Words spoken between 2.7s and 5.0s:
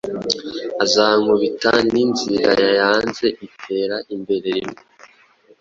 yaanze itera imbere rimwe